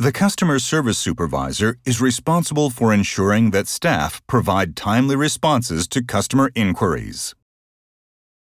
The 0.00 0.12
customer 0.12 0.60
service 0.60 0.96
supervisor 0.96 1.76
is 1.84 2.00
responsible 2.00 2.70
for 2.70 2.94
ensuring 2.94 3.50
that 3.50 3.66
staff 3.66 4.24
provide 4.28 4.76
timely 4.76 5.16
responses 5.16 5.88
to 5.88 6.04
customer 6.04 6.52
inquiries. 6.54 7.34